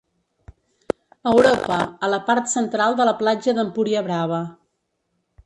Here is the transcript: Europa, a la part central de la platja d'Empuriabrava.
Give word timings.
Europa, 1.31 1.77
a 2.07 2.09
la 2.13 2.19
part 2.31 2.49
central 2.55 2.97
de 3.01 3.07
la 3.11 3.15
platja 3.21 3.55
d'Empuriabrava. 3.59 4.43